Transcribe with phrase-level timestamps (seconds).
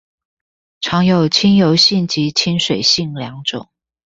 [0.79, 3.69] 常有親油性及親水性兩種